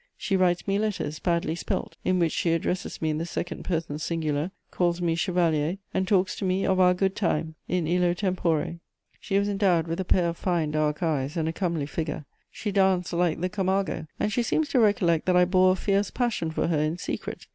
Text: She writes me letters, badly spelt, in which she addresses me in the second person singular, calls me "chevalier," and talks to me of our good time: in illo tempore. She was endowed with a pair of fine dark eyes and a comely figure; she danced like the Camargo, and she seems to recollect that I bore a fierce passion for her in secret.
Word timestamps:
She 0.17 0.35
writes 0.35 0.67
me 0.67 0.79
letters, 0.79 1.19
badly 1.19 1.53
spelt, 1.53 1.95
in 2.03 2.17
which 2.17 2.31
she 2.31 2.53
addresses 2.53 3.03
me 3.03 3.11
in 3.11 3.19
the 3.19 3.25
second 3.27 3.63
person 3.65 3.99
singular, 3.99 4.49
calls 4.71 4.99
me 4.99 5.13
"chevalier," 5.13 5.77
and 5.93 6.07
talks 6.07 6.35
to 6.37 6.43
me 6.43 6.65
of 6.65 6.79
our 6.79 6.95
good 6.95 7.15
time: 7.15 7.53
in 7.67 7.85
illo 7.85 8.15
tempore. 8.15 8.79
She 9.19 9.37
was 9.37 9.47
endowed 9.47 9.85
with 9.87 9.99
a 9.99 10.03
pair 10.03 10.29
of 10.29 10.37
fine 10.37 10.71
dark 10.71 11.03
eyes 11.03 11.37
and 11.37 11.47
a 11.47 11.53
comely 11.53 11.85
figure; 11.85 12.25
she 12.49 12.71
danced 12.71 13.13
like 13.13 13.41
the 13.41 13.49
Camargo, 13.49 14.07
and 14.19 14.33
she 14.33 14.41
seems 14.41 14.69
to 14.69 14.79
recollect 14.79 15.27
that 15.27 15.37
I 15.37 15.45
bore 15.45 15.73
a 15.73 15.75
fierce 15.75 16.09
passion 16.09 16.49
for 16.49 16.65
her 16.65 16.79
in 16.81 16.97
secret. 16.97 17.45